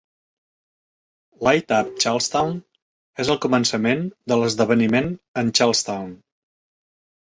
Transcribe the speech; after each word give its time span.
"Light 1.47 1.75
Up 1.81 1.91
Charlestown" 2.05 2.57
és 3.27 3.31
el 3.37 3.41
començament 3.47 4.05
de 4.33 4.41
l'esdeveniment 4.43 5.17
en 5.45 5.57
Charlestown. 5.63 6.23